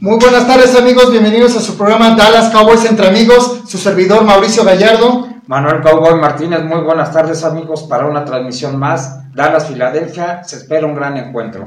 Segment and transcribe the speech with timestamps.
[0.00, 4.62] Muy buenas tardes amigos, bienvenidos a su programa Dallas Cowboys entre amigos, su servidor Mauricio
[4.62, 5.26] Gallardo.
[5.48, 9.34] Manuel Cowboy Martínez, muy buenas tardes amigos para una transmisión más.
[9.34, 11.66] Dallas, Filadelfia, se espera un gran encuentro.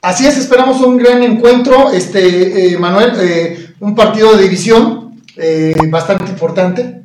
[0.00, 5.74] Así es, esperamos un gran encuentro, este eh, Manuel, eh, un partido de división eh,
[5.88, 7.02] bastante importante,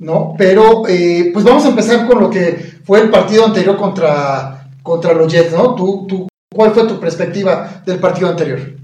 [0.00, 0.34] ¿no?
[0.36, 5.32] Pero pues vamos a empezar con lo que fue el partido anterior contra, contra los
[5.32, 5.74] Jets, ¿no?
[5.74, 8.78] ¿Tú, tú, ¿Cuál fue tu perspectiva del partido anterior?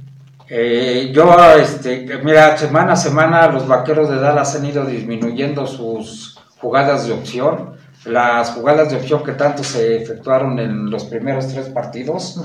[0.48, 6.39] Eh, yo, este, mira, semana a semana los vaqueros de Dallas han ido disminuyendo sus
[6.58, 7.75] jugadas de opción.
[8.04, 12.38] Las jugadas de opción que tanto se efectuaron en los primeros tres partidos,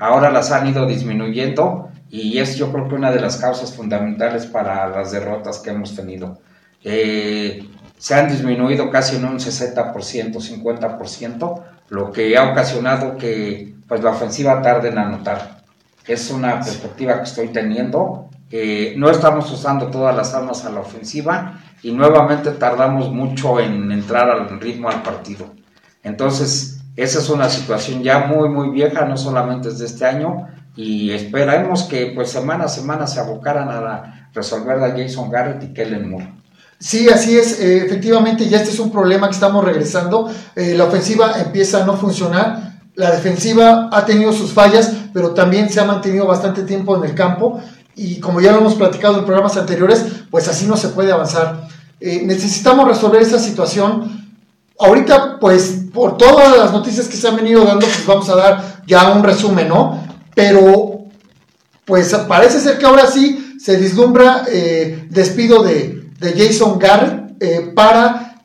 [0.00, 4.46] ahora las han ido disminuyendo y es yo creo que una de las causas fundamentales
[4.46, 6.40] para las derrotas que hemos tenido.
[6.82, 14.02] Eh, se han disminuido casi en un 60%, 50%, lo que ha ocasionado que pues,
[14.02, 15.53] la ofensiva tarde en anotar
[16.06, 18.30] es una perspectiva que estoy teniendo.
[18.96, 24.30] no estamos usando todas las armas a la ofensiva y nuevamente tardamos mucho en entrar
[24.30, 25.52] al ritmo al partido.
[26.02, 30.46] Entonces, esa es una situación ya muy, muy vieja, no solamente es de este año,
[30.76, 35.72] y esperemos que pues semana a semana se abocaran a resolver a Jason Garrett y
[35.72, 36.32] Kellen Moore.
[36.78, 40.84] Sí, así es, eh, efectivamente, ya este es un problema que estamos regresando, eh, la
[40.84, 45.84] ofensiva empieza a no funcionar, la defensiva ha tenido sus fallas, pero también se ha
[45.84, 47.60] mantenido bastante tiempo en el campo
[47.96, 51.68] y como ya lo hemos platicado en programas anteriores, pues así no se puede avanzar.
[52.00, 54.32] Eh, necesitamos resolver esa situación.
[54.78, 58.82] Ahorita, pues por todas las noticias que se han venido dando, pues vamos a dar
[58.86, 60.04] ya un resumen, ¿no?
[60.34, 61.04] Pero,
[61.84, 68.40] pues parece ser que ahora sí se vislumbra eh, despido de, Jason Garrett eh, para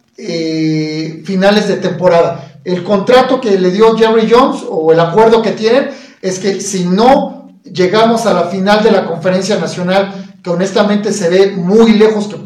[1.23, 2.48] finales de temporada.
[2.69, 5.89] El contrato que le dio Jerry Jones o el acuerdo que tienen
[6.21, 11.29] es que si no llegamos a la final de la conferencia nacional, que honestamente se
[11.29, 12.37] ve muy lejos que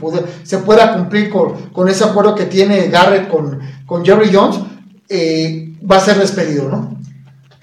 [0.43, 4.61] se pueda cumplir con, ese acuerdo que tiene Garrett con, con Jerry Jones,
[5.09, 6.97] eh, va a ser despedido, ¿no?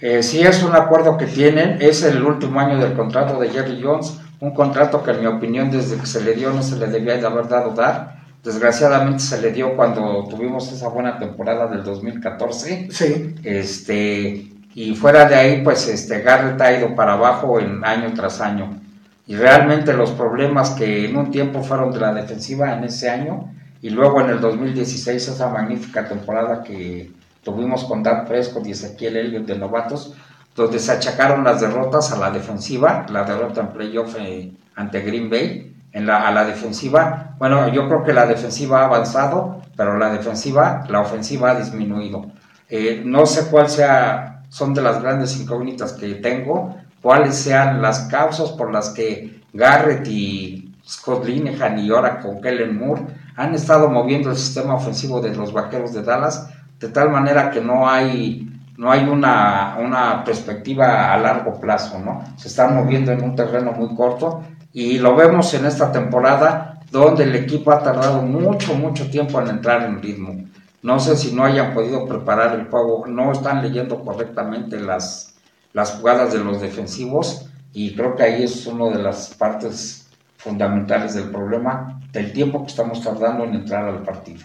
[0.03, 3.81] Eh, sí, es un acuerdo que tienen, es el último año del contrato de Jerry
[3.83, 6.89] Jones, un contrato que en mi opinión desde que se le dio no se le
[6.89, 11.83] debía de haber dado dar Desgraciadamente se le dio cuando tuvimos esa buena temporada del
[11.83, 12.89] 2014.
[12.91, 13.35] Sí.
[13.45, 18.41] Este, y fuera de ahí, pues este, Garrett ha ido para abajo en año tras
[18.41, 18.81] año.
[19.27, 23.53] Y realmente los problemas que en un tiempo fueron de la defensiva en ese año,
[23.83, 27.11] y luego en el 2016, esa magnífica temporada que
[27.43, 30.15] tuvimos con Dan Prescott y Ezequiel Elliott de novatos,
[30.55, 35.31] donde se achacaron las derrotas a la defensiva, la derrota en playoff eh, ante Green
[35.31, 37.35] Bay, en la, a la defensiva.
[37.39, 42.27] Bueno, yo creo que la defensiva ha avanzado, pero la defensiva, la ofensiva ha disminuido.
[42.69, 48.01] Eh, no sé cuál sea, son de las grandes incógnitas que tengo, cuáles sean las
[48.01, 53.03] causas por las que Garrett y Scott Linehan y ahora con Kellen Moore
[53.37, 57.61] han estado moviendo el sistema ofensivo de los vaqueros de Dallas de tal manera que
[57.61, 58.47] no hay
[58.77, 62.25] no hay una, una perspectiva a largo plazo, ¿no?
[62.37, 67.25] Se están moviendo en un terreno muy corto y lo vemos en esta temporada donde
[67.25, 70.45] el equipo ha tardado mucho, mucho tiempo en entrar en ritmo.
[70.83, 75.35] No sé si no hayan podido preparar el juego, no están leyendo correctamente las,
[75.73, 81.15] las jugadas de los defensivos y creo que ahí es una de las partes fundamentales
[81.15, 84.41] del problema del tiempo que estamos tardando en entrar al partido.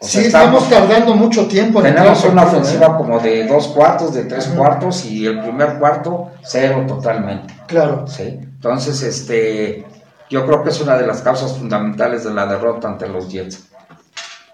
[0.00, 1.80] sí, estamos, tardando mucho tiempo.
[1.80, 2.94] En tenemos una ofensiva ¿eh?
[2.96, 7.54] como de dos cuartos, de tres cuartos y el primer cuarto cero totalmente.
[7.66, 8.06] Claro.
[8.06, 8.40] ¿sí?
[8.62, 9.84] Entonces, este,
[10.30, 13.66] yo creo que es una de las causas fundamentales de la derrota ante los Jets.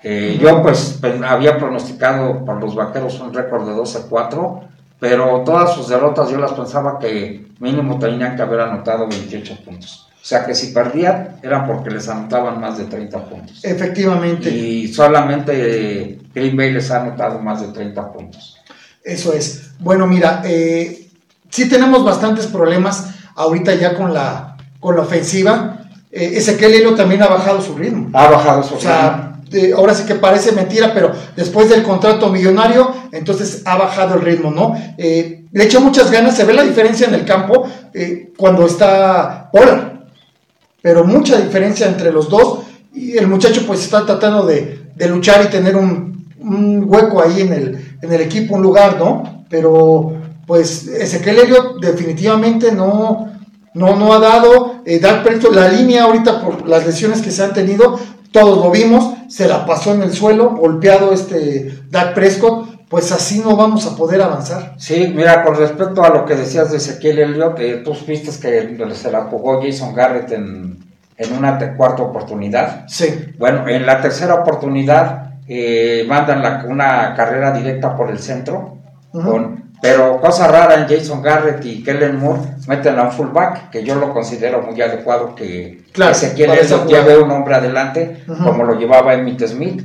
[0.02, 4.60] Eh, yo pues había pronosticado por los vaqueros un récord de 12-4,
[4.98, 10.08] pero todas sus derrotas yo las pensaba que mínimo tenían que haber anotado 28 puntos.
[10.14, 13.62] O sea que si perdían eran porque les anotaban más de 30 puntos.
[13.62, 14.48] Efectivamente.
[14.48, 18.56] Y solamente Green Bay les ha anotado más de 30 puntos.
[19.04, 19.72] Eso es.
[19.78, 21.10] Bueno, mira, eh,
[21.50, 25.78] sí tenemos bastantes problemas ahorita ya con la, con la ofensiva.
[26.10, 28.10] Eh, Ezequiel Hilo también ha bajado su ritmo.
[28.12, 28.78] Ha bajado su ritmo.
[28.78, 29.28] O sea,
[29.76, 34.50] ahora sí que parece mentira, pero después del contrato millonario, entonces ha bajado el ritmo,
[34.50, 34.74] ¿no?
[34.98, 39.48] Eh, le echa muchas ganas, se ve la diferencia en el campo eh, cuando está
[39.50, 40.06] Polar,
[40.82, 42.60] pero mucha diferencia entre los dos
[42.92, 47.40] y el muchacho pues está tratando de, de luchar y tener un, un, hueco ahí
[47.40, 49.44] en el, en el equipo, un lugar, ¿no?
[49.48, 50.17] Pero
[50.48, 53.30] pues Ezequiel Elliott definitivamente no,
[53.74, 54.98] no, no ha dado, eh,
[55.52, 58.00] la línea ahorita por las lesiones que se han tenido,
[58.32, 63.40] todos lo vimos, se la pasó en el suelo, golpeado este Dak Prescott, pues así
[63.40, 64.74] no vamos a poder avanzar.
[64.78, 68.94] Sí, mira, con respecto a lo que decías de Ezequiel Elliott, eh, tú viste que
[68.94, 70.78] se la jugó Jason Garrett en,
[71.18, 72.84] en una cuarta oportunidad.
[72.88, 73.34] Sí.
[73.38, 78.78] Bueno, en la tercera oportunidad eh, mandan la, una carrera directa por el centro,
[79.12, 83.84] con, pero cosa rara en Jason Garrett y Kellen Moore meten a un fullback, que
[83.84, 86.84] yo lo considero muy adecuado que Claro, Ezequiel jugada.
[86.86, 89.84] lleve un hombre adelante, como lo llevaba Emmitt Smith.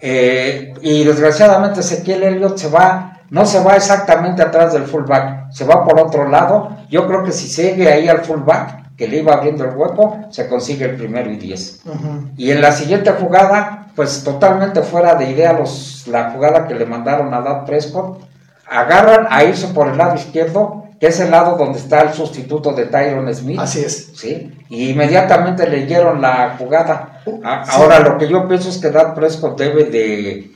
[0.00, 5.64] Eh, y desgraciadamente Ezequiel Elliott se va, no se va exactamente atrás del fullback, se
[5.64, 6.76] va por otro lado.
[6.90, 10.48] Yo creo que si sigue ahí al fullback, que le iba abriendo el hueco, se
[10.48, 11.80] consigue el primero y diez.
[12.36, 16.86] Y en la siguiente jugada, pues totalmente fuera de idea los, la jugada que le
[16.86, 18.20] mandaron a Dad Prescott,
[18.68, 22.72] agarran a irse por el lado izquierdo, que es el lado donde está el sustituto
[22.72, 23.60] de Tyron Smith.
[23.60, 24.12] Así es.
[24.14, 24.52] ¿sí?
[24.70, 27.20] Y inmediatamente leyeron la jugada.
[27.44, 27.70] A- Sí.
[27.74, 30.52] Ahora lo que yo pienso es que Dad Prescott debe de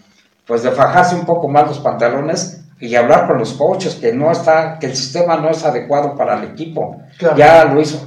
[0.46, 4.32] pues de fajarse un poco más los pantalones y hablar con los coaches que no
[4.32, 7.00] está que el sistema no es adecuado para el equipo.
[7.18, 7.36] Claro.
[7.36, 8.06] Ya lo hizo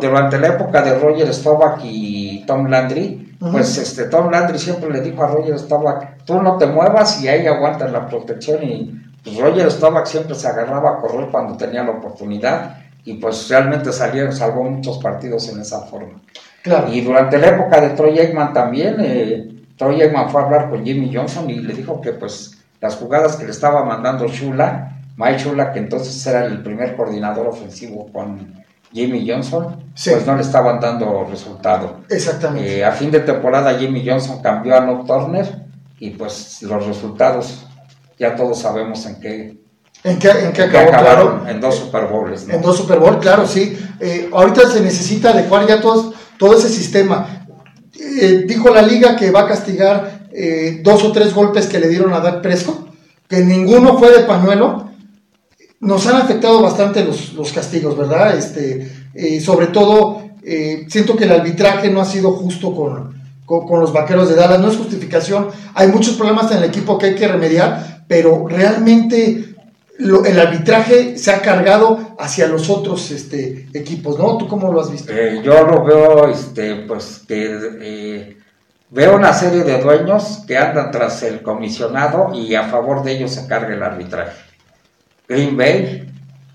[0.00, 5.00] durante la época de Roger Staubach y Tom Landry, pues este Tom Landry siempre le
[5.00, 8.94] dijo a Roger Staubach, tú no te muevas y ahí aguantas la protección y
[9.34, 13.92] pues Roger Staubach siempre se agarraba a correr cuando tenía la oportunidad y pues realmente
[13.92, 16.20] salieron, salvó muchos partidos en esa forma.
[16.62, 16.92] Claro.
[16.92, 20.84] Y durante la época de Troy Aikman también, eh, Troy Aikman fue a hablar con
[20.84, 25.38] Jimmy Johnson y le dijo que pues las jugadas que le estaba mandando Shula, Mike
[25.38, 28.54] Shula, que entonces era el primer coordinador ofensivo con
[28.92, 30.10] Jimmy Johnson, Sí.
[30.10, 31.96] pues no le estaban dando resultado.
[32.08, 32.78] Exactamente.
[32.78, 35.46] Eh, a fin de temporada Jimmy Johnson cambió a No Turner
[35.98, 37.66] y pues los resultados
[38.18, 39.58] ya todos sabemos en qué,
[40.04, 40.88] ¿En qué, en acabó?
[40.88, 41.48] acabaron Claro.
[41.48, 42.46] en dos Super Bowls.
[42.46, 42.54] ¿no?
[42.54, 43.76] En dos Super Bowl, claro, sí.
[44.00, 47.46] Eh, ahorita se necesita adecuar ya todos, todo ese sistema.
[47.98, 51.88] Eh, dijo la liga que va a castigar eh, dos o tres golpes que le
[51.88, 52.88] dieron a Dak Prescott,
[53.28, 54.88] que ninguno fue de pañuelo.
[55.80, 58.36] Nos han afectado bastante los, los castigos, ¿verdad?
[58.36, 60.22] Este, sobre todo,
[60.88, 63.17] siento que el arbitraje no ha sido justo con,
[63.48, 64.60] con, los vaqueros de Dallas.
[64.60, 65.48] No es justificación.
[65.74, 69.54] Hay muchos problemas en el equipo que hay que remediar, pero realmente
[69.98, 74.36] el arbitraje se ha cargado hacia los otros este, equipos, ¿no?
[74.36, 75.12] ¿Tú cómo lo has visto?
[75.12, 78.36] Eh, yo lo veo, este, pues eh,
[78.90, 83.32] veo una serie de dueños que andan tras el comisionado y a favor de ellos
[83.32, 84.36] se carga el arbitraje.
[85.26, 86.06] Green Bay,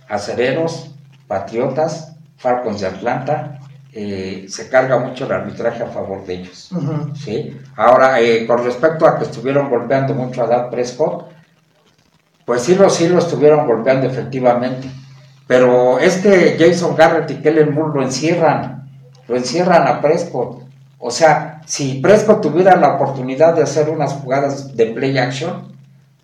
[0.07, 0.91] Acereros,
[1.27, 3.59] Patriotas, Falcons de Atlanta,
[3.95, 6.71] eh, se carga mucho el arbitraje a favor de ellos.
[7.15, 7.57] ¿sí?
[7.75, 11.31] Ahora, eh, con respecto a que estuvieron golpeando mucho a Dak Prescott,
[12.45, 14.87] pues sí lo, sí lo estuvieron golpeando efectivamente.
[15.47, 18.89] Pero es que Jason Garrett y Kellen Moore lo encierran,
[19.27, 20.63] lo encierran a Prescott.
[20.97, 25.72] O sea, si Prescott tuviera la oportunidad de hacer unas jugadas de play action,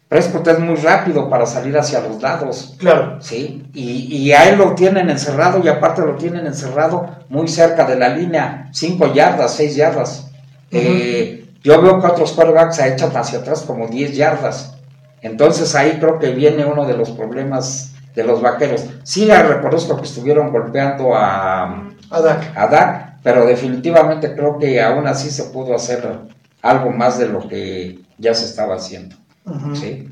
[0.09, 2.75] Prescott es muy rápido para salir hacia los lados.
[2.79, 3.21] Claro.
[3.21, 7.85] Sí, y, y a él lo tienen encerrado y aparte lo tienen encerrado muy cerca
[7.85, 10.31] de la línea, 5 yardas, 6 yardas.
[10.71, 14.73] Eh, yo veo que otros quarterbacks se echan hacia atrás como 10 yardas.
[15.21, 18.85] Entonces ahí creo que viene uno de los problemas de los vaqueros.
[19.03, 22.57] Sí, ya reconozco que estuvieron golpeando a, A Dak.
[22.57, 26.03] a Dak, pero definitivamente creo que aún así se pudo hacer
[26.63, 29.15] algo más de lo que ya se estaba haciendo.
[29.75, 30.07] ¿Sí?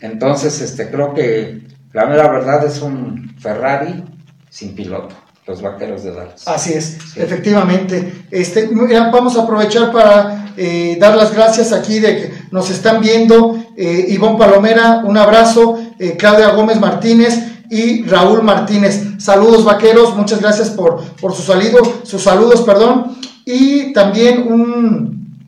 [0.00, 1.62] Entonces, este, creo que
[1.92, 4.04] la mera verdad es un Ferrari
[4.50, 5.14] sin piloto,
[5.46, 6.46] los vaqueros de Dallas.
[6.46, 7.20] Así es, Sí.
[7.20, 8.24] efectivamente.
[8.30, 8.68] Este,
[9.12, 13.56] vamos a aprovechar para eh, dar las gracias aquí de que nos están viendo.
[13.76, 15.78] Eh, Ivonne Palomera, un abrazo.
[15.98, 17.38] eh, Claudia Gómez Martínez
[17.70, 19.02] y Raúl Martínez.
[19.18, 23.16] Saludos vaqueros, muchas gracias por, por su salido, sus saludos, perdón.
[23.46, 25.38] Y también un,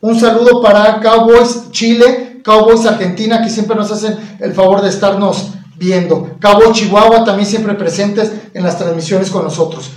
[0.00, 5.52] un saludo para Cowboys Chile, Cowboys Argentina, que siempre nos hacen el favor de estarnos
[5.76, 6.36] viendo.
[6.40, 9.90] Cowboys Chihuahua también siempre presentes en las transmisiones con nosotros.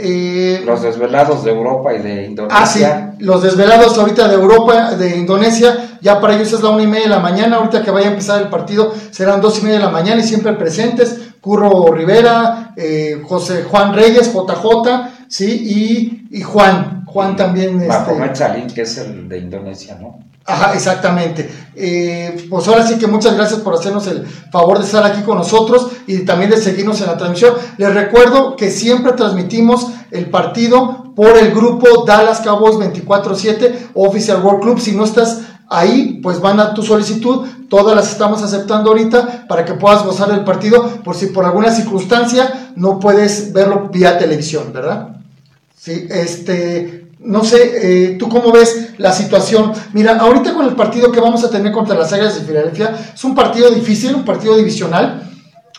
[0.00, 2.12] Eh, Los desvelados de Europa y de
[2.50, 3.14] ah, sí, Indonesia.
[3.18, 7.04] los desvelados ahorita de Europa, de Indonesia, ya para ellos es la una y media
[7.04, 9.84] de la mañana, ahorita que vaya a empezar el partido serán dos y media de
[9.84, 16.42] la mañana y siempre presentes, Curro Rivera, eh, José Juan Reyes, JJ, sí, y, y
[16.42, 17.80] Juan, Juan también.
[17.80, 20.18] este, Mahomet Salim, que es el de Indonesia, ¿no?
[20.48, 21.50] Ajá, exactamente.
[21.76, 25.36] Eh, pues ahora sí que muchas gracias por hacernos el favor de estar aquí con
[25.36, 27.52] nosotros y también de seguirnos en la transmisión.
[27.76, 34.62] Les recuerdo que siempre transmitimos el partido por el grupo Dallas Cowboys 24-7 Official World
[34.62, 34.80] Club.
[34.80, 37.46] Si no estás ahí, pues manda tu solicitud.
[37.68, 41.70] Todas las estamos aceptando ahorita para que puedas gozar del partido por si por alguna
[41.70, 45.17] circunstancia no puedes verlo vía televisión, ¿verdad?
[45.78, 49.72] Sí, este, no sé, eh, ¿tú cómo ves la situación?
[49.92, 53.24] Mira, ahorita con el partido que vamos a tener contra las Águilas de Filadelfia, es
[53.24, 55.30] un partido difícil, un partido divisional.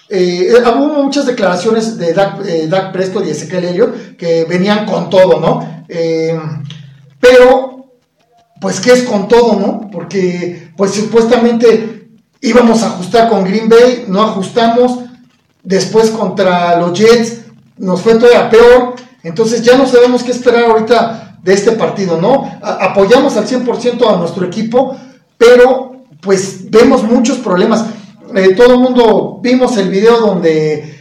[0.07, 5.39] Eh, hubo muchas declaraciones de Dak, eh, Prescott y Ezequiel Elliott que venían con todo,
[5.39, 5.79] ¿no?
[7.19, 7.93] pero,
[8.61, 9.89] pues, ¿qué es con todo, no?
[9.91, 12.09] Porque, pues, supuestamente
[12.41, 14.99] íbamos a ajustar con Green Bay, no ajustamos.
[15.63, 17.41] Después contra los Jets
[17.77, 18.95] nos fue todavía peor.
[19.23, 22.59] Entonces ya no sabemos qué esperar ahorita de este partido, ¿no?
[22.61, 24.95] apoyamos al 100% a nuestro equipo,
[25.37, 27.85] pero pues vemos muchos problemas.
[28.35, 30.97] Eh, todo el mundo vimos el video donde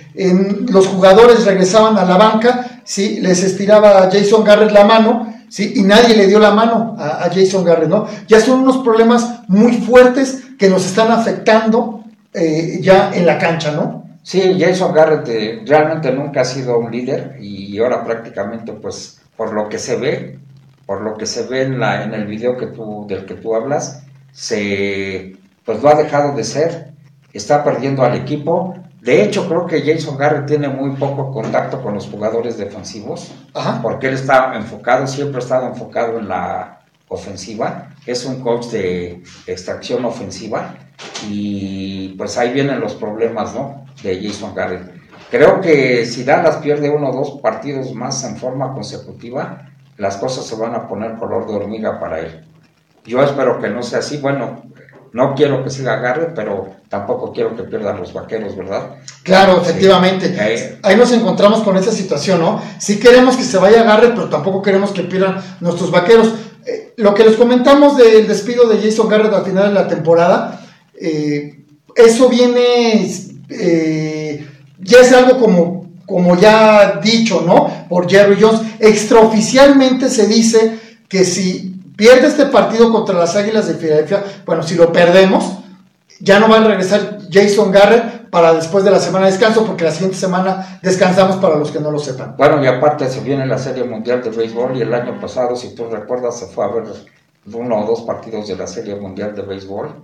[0.70, 3.20] los jugadores regresaban a la banca, ¿sí?
[3.20, 5.74] les estiraba Jason Garrett la mano, ¿sí?
[5.76, 8.06] y nadie le dio la mano a, Jason Garrett, ¿no?
[8.26, 12.02] Ya son unos problemas muy fuertes que nos están afectando
[12.34, 14.07] eh, ya en la cancha, ¿no?
[14.28, 19.70] Sí, Jason Garrett realmente nunca ha sido un líder y ahora prácticamente pues por lo
[19.70, 20.38] que se ve,
[20.84, 23.54] por lo que se ve en, la, en el video que tú, del que tú
[23.54, 26.92] hablas, se, pues lo ha dejado de ser,
[27.32, 28.74] está perdiendo al equipo.
[29.00, 33.32] De hecho, creo que Jason Garrett tiene muy poco contacto con los jugadores defensivos,
[33.80, 39.22] porque él está enfocado, siempre ha estado enfocado en la ofensiva, es un coach de
[39.46, 40.74] extracción ofensiva
[41.28, 43.86] y pues ahí vienen los problemas, ¿no?
[44.02, 44.98] De Jason Garrett.
[45.30, 50.46] Creo que si Dallas pierde uno o dos partidos más en forma consecutiva, las cosas
[50.46, 52.44] se van a poner color de hormiga para él.
[53.04, 54.18] Yo espero que no sea así.
[54.18, 54.62] Bueno,
[55.12, 58.96] no quiero que siga Garrett, pero tampoco quiero que pierdan los vaqueros, ¿verdad?
[59.22, 60.78] Claro, efectivamente.
[60.82, 62.62] Ahí, nos encontramos con esa situación, ¿no?
[62.78, 66.32] Sí queremos que se vaya Garrett, pero tampoco queremos que pierdan nuestros vaqueros.
[66.66, 70.60] Eh, lo que les comentamos del despido de Jason Garrett al final de la temporada,
[71.00, 71.64] eh,
[71.94, 73.06] eso viene
[73.48, 74.46] eh,
[74.78, 77.86] ya es algo como, como ya dicho, ¿no?
[77.88, 78.60] Por Jerry Jones.
[78.78, 80.78] Extraoficialmente se dice
[81.08, 85.58] que si pierde este partido contra las Águilas de Filadelfia, bueno, si lo perdemos,
[86.20, 89.84] ya no va a regresar Jason Garrett para después de la semana de descanso, porque
[89.84, 92.36] la siguiente semana descansamos para los que no lo sepan.
[92.36, 95.74] Bueno, y aparte se viene la Serie Mundial de Béisbol y el año pasado, si
[95.74, 96.84] tú recuerdas, se fue a ver
[97.52, 99.94] uno o dos partidos de la Serie Mundial de Béisbol,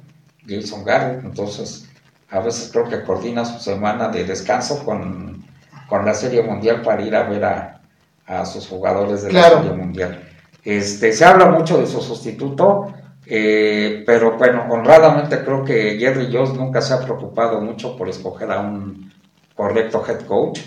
[0.46, 1.88] Jason Garrett, entonces
[2.30, 5.44] a veces creo que coordina su semana de descanso con,
[5.90, 7.44] la Serie Mundial para ir a ver
[8.26, 10.28] a, sus jugadores de la Serie Mundial.
[10.64, 12.92] Este, se habla mucho de su sustituto,
[13.26, 18.50] eh, pero bueno, honradamente creo que Jerry Jones nunca se ha preocupado mucho por escoger
[18.50, 19.12] a un
[19.54, 20.60] correcto head coach.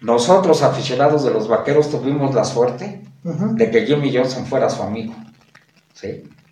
[0.00, 5.14] Nosotros, aficionados de los vaqueros, tuvimos la suerte de que Jimmy Johnson fuera su amigo.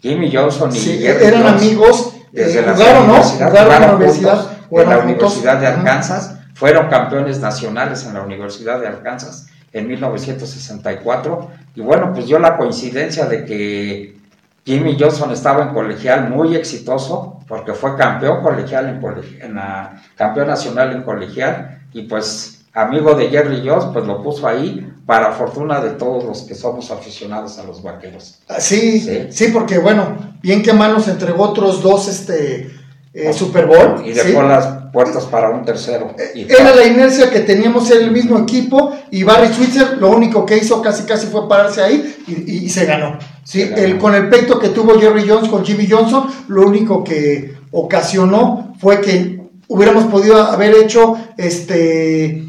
[0.01, 5.67] Jimmy Johnson y sí, eran amigos desde eh, la universidad, universidad, en la Universidad de
[5.67, 12.39] Arkansas, fueron campeones nacionales en la Universidad de Arkansas en 1964 y bueno, pues dio
[12.39, 14.17] la coincidencia de que
[14.65, 20.49] Jimmy Johnson estaba en colegial muy exitoso porque fue campeón colegial en, en la, campeón
[20.49, 21.81] nacional en colegial.
[21.93, 26.43] Y pues amigo de Jerry Jones, pues lo puso ahí para fortuna de todos los
[26.43, 28.39] que somos aficionados a los vaqueros.
[28.49, 32.71] Ah, sí, sí, porque bueno, bien que Manos entregó otros dos este
[33.15, 34.07] eh, Super Bowl.
[34.07, 36.15] Y dejó las puertas para un tercero.
[36.19, 40.47] Eh, era la inercia que teníamos en el mismo equipo y Barry Switzer lo único
[40.47, 43.19] que hizo casi casi fue pararse ahí y, se ganó.
[43.45, 43.63] ¿sí?
[43.77, 48.75] El, con el peito que tuvo Jerry Jones con Jimmy Johnson, lo único que ocasionó
[48.81, 52.45] fue que hubiéramos podido haber hecho este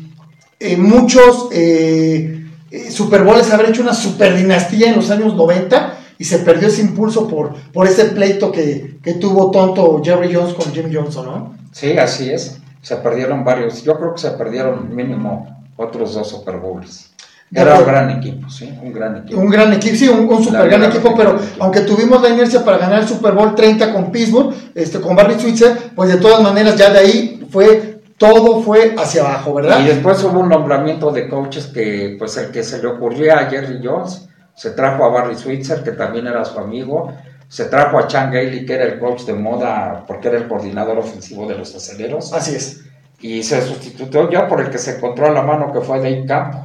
[0.59, 2.42] eh, muchos eh,
[2.73, 6.69] eh, Super Bowls, haber hecho una super dinastía en los años 90 y se perdió
[6.69, 11.57] ese impulso por, por ese pleito que, tuvo tonto Jerry Jones con Jim Johnson, ¿no?
[11.71, 12.57] Sí, así es.
[12.81, 13.83] Se perdieron varios.
[13.83, 17.11] Yo creo que se perdieron mínimo otros dos Super Bowls.
[17.53, 19.39] Era un gran equipo, sí, un gran equipo.
[19.39, 23.01] Un gran equipo, sí, un, super gran equipo, pero aunque tuvimos la inercia para ganar
[23.01, 26.91] el Super Bowl 30 con Pittsburgh, este, con Barry Switzer, pues de todas maneras ya
[26.91, 27.92] de ahí fue
[28.23, 29.81] todo fue hacia abajo, ¿verdad?
[29.81, 33.47] Y después hubo un nombramiento de coaches que, pues el que se le ocurrió a
[33.47, 37.11] Jerry Jones, se trajo a Barry Switzer, que también era su amigo,
[37.49, 40.99] se trajo a Chan Gailey, que era el coach de moda, porque era el coordinador
[40.99, 42.31] ofensivo de los aceleros.
[42.31, 42.85] Así es.
[43.19, 46.25] Y se sustituyó ya por el que se encontró a la mano, que fue Dave
[46.25, 46.55] Camp,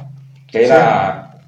[0.49, 1.41] que era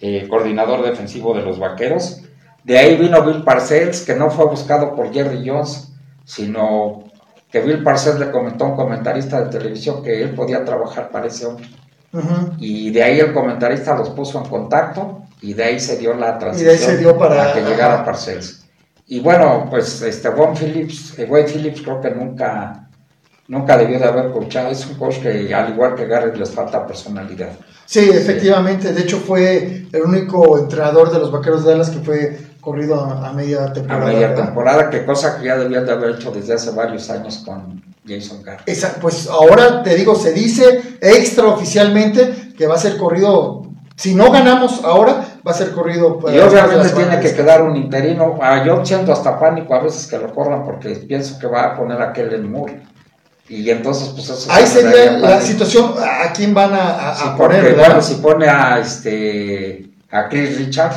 [0.00, 2.22] el eh, coordinador defensivo de los vaqueros.
[2.64, 5.92] De ahí vino Bill Parcells, que no fue buscado por Jerry Jones,
[6.24, 7.04] sino
[7.50, 11.26] que Bill Parcells le comentó a un comentarista de televisión que él podía trabajar para
[11.26, 11.68] ese hombre.
[12.58, 16.38] Y de ahí el comentarista los puso en contacto y de ahí se dio la
[16.38, 18.64] transición para, que llegara Parcells.
[19.06, 22.88] Y bueno, pues este Von Phillips, eh, Wade Phillips creo que nunca
[23.48, 24.70] nunca debió de haber coachado.
[24.70, 27.52] Es un coach que, al igual que Garrett, les falta personalidad.
[27.86, 28.92] Sí, efectivamente.
[28.92, 33.32] De hecho, fue el único entrenador de los Vaqueros de Dallas que fue corrido a,
[33.32, 34.02] media temporada.
[34.02, 37.42] A media temporada, que cosa que ya debía de haber hecho desde hace varios años
[37.44, 39.00] con Jason Garrett.
[39.00, 43.62] pues ahora te digo, se dice extraoficialmente que va a ser corrido.
[43.96, 46.20] Si no ganamos ahora, va a ser corrido.
[46.32, 48.38] Y obviamente tiene que quedar un interino.
[48.40, 51.76] Ah, yo siento hasta pánico a veces que lo corran porque pienso que va a
[51.76, 52.82] poner aquel en Moore
[53.48, 57.76] y entonces, pues eso Ahí sería la situación, ¿a quién van a, poner?
[57.76, 60.92] bueno, si pone a, este, a Chris Richard,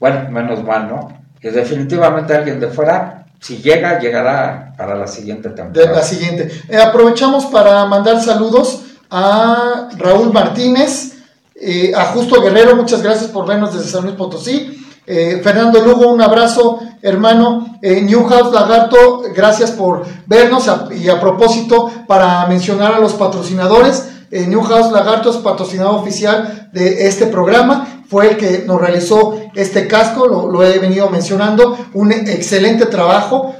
[0.00, 1.08] bueno, menos mal, ¿no?
[1.40, 5.88] Que definitivamente alguien de fuera, si llega, llegará para la siguiente temporada.
[5.90, 6.50] De la siguiente.
[6.68, 11.14] Eh, aprovechamos para mandar saludos a Raúl Martínez,
[11.54, 14.82] eh, a Justo Guerrero, muchas gracias por vernos desde San Luis Potosí.
[15.08, 17.78] Eh, Fernando Lugo, un abrazo, hermano.
[17.80, 20.68] Eh, Newhouse Lagarto, gracias por vernos.
[20.90, 27.06] y a propósito, para mencionar a los patrocinadores, eh, Newhouse Lagarto es patrocinador oficial de
[27.06, 27.95] este programa.
[28.08, 31.76] Fue el que nos realizó este casco, lo, he venido mencionando.
[31.94, 33.54] Un excelente trabajo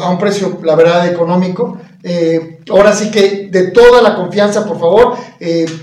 [0.00, 1.78] a un precio, la verdad, económico.
[2.70, 5.16] ahora sí que de toda la confianza, por favor,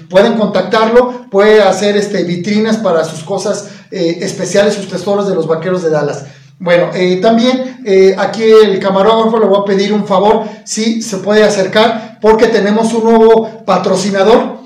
[0.10, 5.48] pueden contactarlo, puede hacer este, vitrinas para sus cosas eh, especiales, sus tesoros de los
[5.48, 6.26] vaqueros de Dallas.
[6.60, 11.18] Bueno, eh, también eh, aquí el camarógrafo le voy a pedir un favor, si se
[11.18, 14.58] puede acercar, porque tenemos un nuevo patrocinador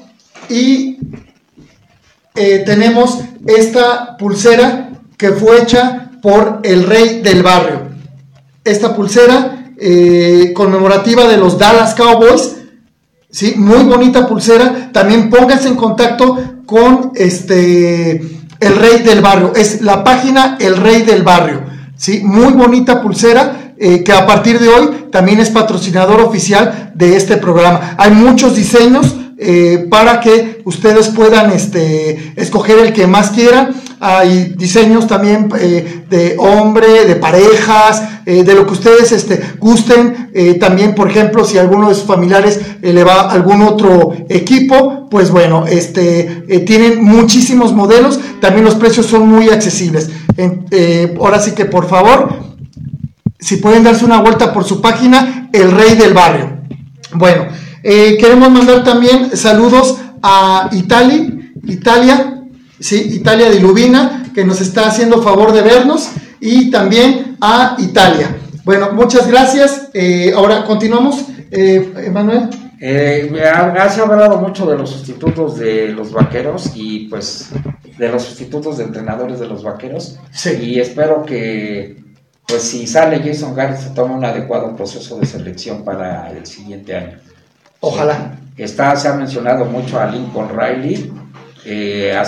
[0.50, 0.98] y
[2.33, 7.89] tenemos esta pulsera que fue hecha por el rey del barrio.
[8.63, 9.73] Esta pulsera
[10.53, 12.57] conmemorativa de los Dallas Cowboys,
[13.29, 13.55] ¿sí?
[13.57, 14.91] muy bonita pulsera.
[14.91, 18.21] También pónganse en contacto con este
[18.61, 19.53] el Rey del Barrio.
[19.55, 21.63] Es la página El Rey del Barrio.
[21.97, 22.21] ¿sí?
[22.23, 27.38] Muy bonita pulsera eh, que a partir de hoy también es patrocinador oficial de este
[27.38, 27.95] programa.
[27.97, 33.74] Hay muchos diseños eh, para que ustedes puedan este, escoger el que más quieran.
[34.00, 40.29] Hay diseños también eh, de hombre, de parejas, eh, de lo que ustedes este, gusten.
[40.60, 45.31] también, por ejemplo, si alguno de sus familiares le va a algún otro equipo, pues
[45.31, 48.19] bueno, este, tienen muchísimos modelos.
[48.41, 50.12] También los precios son muy accesibles.
[51.19, 52.29] ahora sí que por favor,
[53.39, 56.61] si pueden darse una vuelta por su página, El Rey del Barrio.
[57.13, 57.48] Bueno,
[57.83, 61.27] eh, queremos mandar también saludos a Italia,
[61.63, 62.44] Italia,
[62.79, 68.35] sí, Italia de Lubina, que nos está haciendo favor de vernos, y también a Italia.
[68.63, 69.89] Bueno, muchas gracias.
[69.94, 72.50] Eh, ahora continuamos, eh, Emanuel.
[72.79, 73.31] Eh,
[73.79, 77.50] has hablado mucho de los sustitutos de los vaqueros y pues
[77.98, 80.17] de los sustitutos de entrenadores de los vaqueros.
[80.31, 80.50] Sí.
[80.61, 81.98] Y espero que,
[82.48, 86.96] pues si sale Jason Garrett, se tome un adecuado proceso de selección para el siguiente
[86.96, 87.20] año.
[87.81, 88.37] Ojalá.
[88.55, 91.11] Está, se ha mencionado mucho a Lincoln Riley,
[91.65, 92.24] eh, a,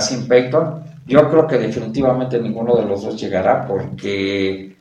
[0.00, 0.84] Sim Payton.
[1.06, 4.76] Yo creo que definitivamente ninguno de los dos llegará porque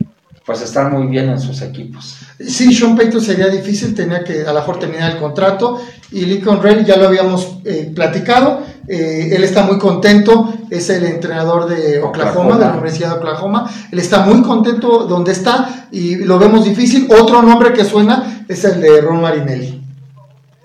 [0.46, 2.18] pues están muy bien en sus equipos.
[2.40, 5.80] Sí, Sean Payton sería difícil, tenía que a lo mejor terminar el contrato
[6.12, 11.06] y Lincoln Riley ya lo habíamos eh, platicado, eh, él está muy contento, es el
[11.06, 16.16] entrenador de Oklahoma, de la Universidad de Oklahoma, él está muy contento donde está y
[16.16, 17.08] lo vemos difícil.
[17.12, 19.89] Otro nombre que suena es el de Ron Marinelli.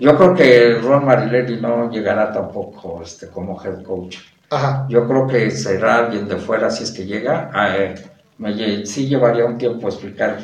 [0.00, 4.18] Yo creo que Ron Marinelli no llegará tampoco este, como head coach.
[4.88, 7.50] Yo creo que será alguien de fuera si es que llega.
[7.76, 7.94] Eh,
[8.38, 10.38] me, sí llevaría un tiempo explicar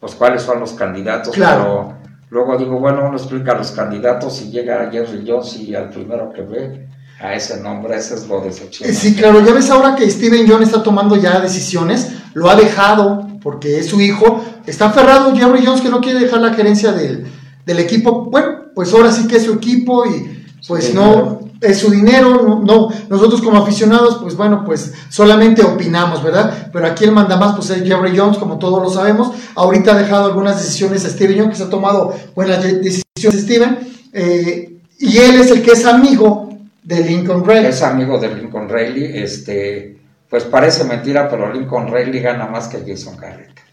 [0.00, 1.94] pues cuáles son los candidatos, pero
[2.30, 6.32] luego digo, bueno, uno explica a los candidatos y llega Jerry Jones y al primero
[6.32, 9.00] que ve a ese nombre, ese es lo decepcionante.
[9.00, 13.26] Sí, claro, ya ves ahora que Steven Jones está tomando ya decisiones, lo ha dejado
[13.42, 17.26] porque es su hijo, está aferrado Jerry Jones que no quiere dejar la gerencia del,
[17.66, 21.90] del equipo, bueno, pues ahora sí que es su equipo y pues no es su
[21.90, 26.70] dinero, no, nosotros como aficionados, pues bueno, pues solamente opinamos, ¿verdad?
[26.72, 29.32] Pero aquí el manda más, pues es Jerry Jones, como todos lo sabemos.
[29.54, 33.78] Ahorita ha dejado algunas decisiones a Steven Jones, que se ha tomado buenas decisiones Steven,
[34.12, 36.50] eh, y él es el que es amigo
[36.82, 37.66] de Lincoln Riley.
[37.66, 39.98] Es amigo de Lincoln Riley, este,
[40.28, 43.65] pues parece mentira, pero Lincoln Riley gana más que Jason Garrett.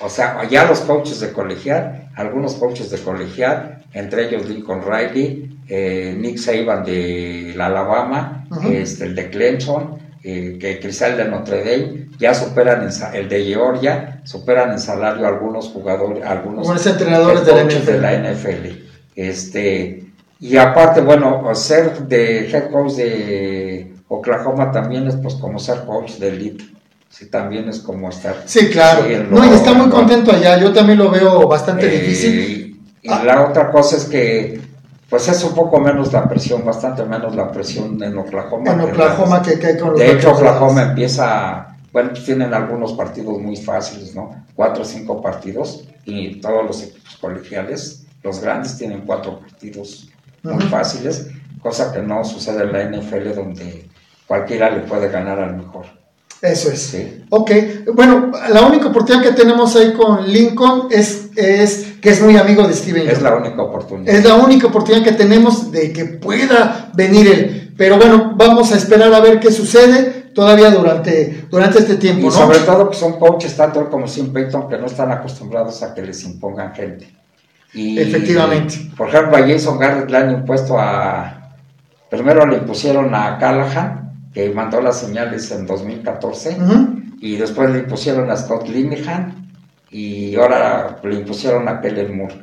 [0.00, 5.58] O sea, ya los coaches de colegial, algunos coaches de colegial, entre ellos Lincoln Riley,
[5.68, 11.58] eh, Nick Saban de la Alabama, este, el de Clemson, eh, que Cristal de Notre
[11.58, 17.52] Dame, ya superan en, el de Georgia, superan en salario algunos jugadores, algunos entrenadores de
[17.52, 18.66] la, de la NFL.
[19.16, 20.04] Este,
[20.38, 26.18] y aparte, bueno, ser de head coach de Oklahoma también es pues como ser coach
[26.18, 26.77] de elite
[27.08, 28.42] sí también es como estar.
[28.46, 29.04] Sí, claro.
[29.30, 30.58] no, y está muy contento allá.
[30.58, 32.80] Yo también lo veo bastante eh, difícil.
[33.02, 33.22] Y ah.
[33.24, 34.60] la otra cosa es que
[35.08, 38.72] pues es un poco menos la presión, bastante menos la presión en Oklahoma.
[38.72, 43.56] En Oklahoma que, que, con los De hecho, Oklahoma empieza, bueno, tienen algunos partidos muy
[43.56, 44.44] fáciles, ¿no?
[44.54, 50.10] Cuatro o cinco partidos y todos los equipos colegiales, los grandes tienen cuatro partidos
[50.42, 51.28] muy fáciles,
[51.62, 53.88] cosa que no sucede en la NFL donde
[54.26, 55.86] cualquiera le puede ganar al mejor.
[56.40, 56.96] Eso es.
[57.30, 57.50] Ok,
[57.94, 62.66] bueno, la única oportunidad que tenemos ahí con Lincoln es, es que es muy amigo
[62.66, 63.08] de Steven.
[63.08, 64.14] Es la única oportunidad.
[64.14, 67.74] Es la única oportunidad que tenemos de que pueda venir él.
[67.76, 72.28] Pero bueno, vamos a esperar a ver qué sucede todavía durante, durante este tiempo.
[72.28, 75.92] Y sobre todo que son coaches tanto como Sim Payton que no están acostumbrados a
[75.92, 77.12] que les impongan gente.
[77.74, 78.92] Y, Efectivamente.
[78.96, 81.34] Por ejemplo, a Jason Garrett le han impuesto a...
[82.08, 84.07] Primero le impusieron a Callahan
[84.38, 86.58] que mandó las señales en 2014,
[87.20, 89.50] y después le impusieron a Scott Linehan,
[89.90, 92.36] y ahora le impusieron a Kellen Moore.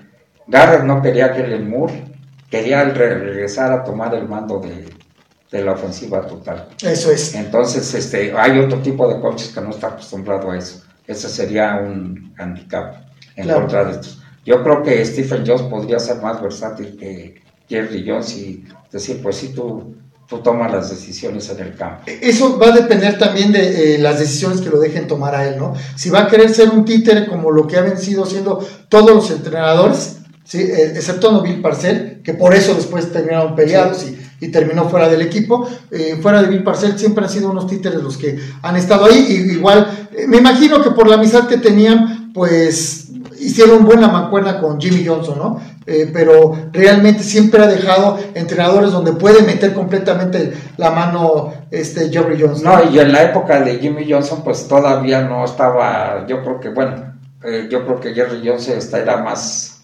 [0.45, 2.03] Garrett no quería a Kellen Moore,
[2.49, 6.67] quería regresar a tomar el mando de, la ofensiva total.
[6.84, 7.34] Eso es.
[7.34, 10.84] Entonces, este, hay otro tipo de coaches que no está acostumbrado a eso.
[11.08, 13.05] Ese sería un handicap
[13.38, 14.21] en contra de estos.
[14.45, 19.38] Yo creo que Stephen Jones podría ser más versátil que Jerry Jones y decir, pues
[19.38, 19.95] si tú
[20.27, 22.03] tú tomas las decisiones en el campo.
[22.07, 25.57] Eso va a depender también de eh, las decisiones que lo dejen tomar a él,
[25.57, 25.73] ¿no?
[25.95, 29.29] Si va a querer ser un títere como lo que han vencido siendo todos los
[29.31, 30.59] entrenadores, ¿sí?
[30.59, 35.67] Eh, excepto Nobil Parcel, que por eso después terminaron peleados y, terminó fuera del equipo.
[35.89, 39.25] Eh, fuera de Bill Parcel siempre han sido unos títeres los que han estado ahí.
[39.27, 43.05] Y, igual, me imagino que por la amistad que tenían, pues
[43.39, 45.62] hicieron buena mancuerna con Jimmy Johnson, ¿no?
[45.88, 52.41] Eh, pero realmente siempre ha dejado entrenadores donde puede meter completamente la mano este Jerry
[52.41, 52.63] Johnson.
[52.63, 56.69] No, y en la época de Jimmy Johnson, pues todavía no estaba, yo creo que,
[56.69, 59.84] bueno, eh, yo creo que Jerry Johnson era más,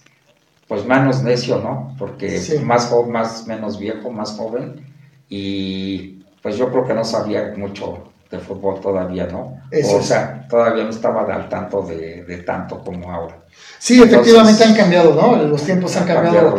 [0.68, 1.96] pues menos necio, ¿no?
[2.00, 4.84] Porque más joven, más, menos viejo, más joven,
[5.30, 9.58] y pues yo creo que no sabía mucho de fútbol todavía, ¿no?
[9.72, 13.42] o sea, todavía no estaba al tanto de, de tanto como ahora.
[13.78, 15.36] Sí, efectivamente han cambiado, ¿no?
[15.44, 16.56] Los tiempos han, cambiado,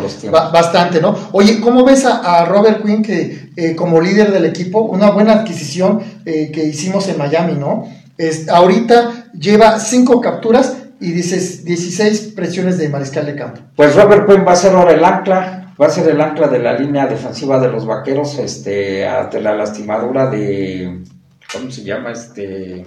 [0.51, 1.15] bastante, ¿no?
[1.31, 6.01] Oye, ¿cómo ves a, Robert Quinn que eh, como líder del equipo, una buena adquisición
[6.25, 7.87] eh, que hicimos en Miami, ¿no?
[8.17, 13.61] Es, ahorita lleva cinco capturas y dices 16 presiones de mariscal de campo.
[13.75, 16.59] Pues Robert Quinn va a ser ahora el ancla, va a ser el ancla de
[16.59, 21.03] la línea defensiva de los vaqueros, este, ante la lastimadura de
[21.51, 22.11] ¿cómo se llama?
[22.11, 22.85] Este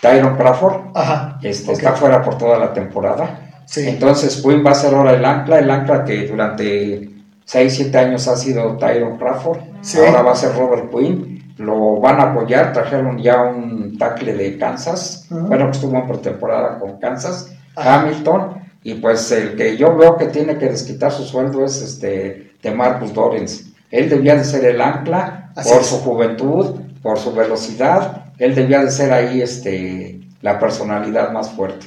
[0.00, 3.62] Tyron Crawford, Ajá, este, está fuera por toda la temporada.
[3.66, 3.88] Sí.
[3.88, 7.08] Entonces Quinn va a ser ahora el ancla, el ancla que durante
[7.44, 9.60] 6, 7 años ha sido Tyron Crawford,
[9.98, 14.58] ahora va a ser Robert Quinn, lo van a apoyar, trajeron ya un tackle de
[14.58, 20.16] Kansas, bueno, que estuvo en pretemporada con Kansas, Hamilton, y pues el que yo veo
[20.16, 23.71] que tiene que desquitar su sueldo es este de Marcus Dorens.
[23.92, 28.90] Él debía de ser el ancla por su juventud, por su velocidad, él debía de
[28.90, 31.86] ser ahí este, la personalidad más fuerte.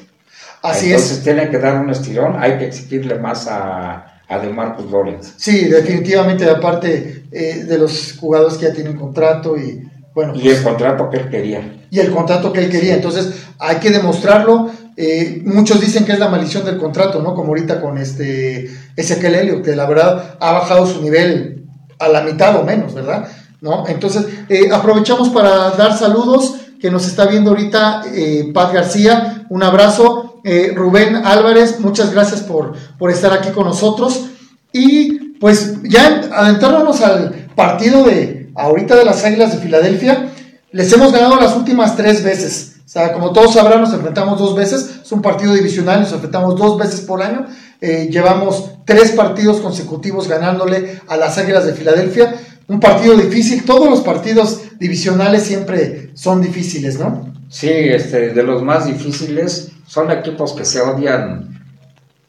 [0.62, 4.90] Así Entonces tiene que dar un estirón, hay que exigirle más a, a de Marcus
[4.90, 5.34] Lorenz.
[5.38, 10.34] Sí, definitivamente, aparte eh, de los jugadores que ya tienen contrato y bueno.
[10.36, 11.86] y el pues, contrato que él quería.
[11.90, 14.70] Y el contrato que él quería, entonces hay que demostrarlo.
[14.96, 17.36] Eh, muchos dicen que es la maldición del contrato, ¿no?
[17.36, 21.65] Como ahorita con este Ezequiel Helio, que la verdad ha bajado su nivel
[22.00, 23.28] a la mitad o menos, ¿verdad?
[23.62, 23.88] ¿No?
[23.88, 29.64] Entonces, eh, aprovechamos para dar saludos, que nos está viendo ahorita eh, Paz García, un
[29.64, 34.28] abrazo, eh, Rubén Álvarez, muchas gracias por, por estar aquí con nosotros.
[34.72, 40.30] Y pues ya adentrándonos al partido de ahorita de las Águilas de Filadelfia,
[40.72, 42.75] les hemos ganado las últimas tres veces.
[42.86, 45.02] O sea, como todos sabrán, nos enfrentamos dos veces.
[45.04, 47.48] Es un partido divisional, nos enfrentamos dos veces por año.
[47.82, 52.36] Eh, llevamos tres partidos consecutivos ganándole a las Águilas de Filadelfia.
[52.68, 57.34] Un partido difícil, todos los partidos divisionales siempre son difíciles, ¿no?
[57.50, 61.56] Sí, este, de los más difíciles son equipos que se odian